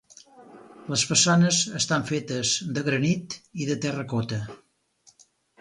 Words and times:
Les 0.93 1.03
façanes 1.09 1.59
estan 1.81 2.07
fetes 2.11 2.55
de 2.79 2.85
granit 2.89 3.39
i 3.67 3.71
de 3.73 3.79
terracota. 3.85 4.45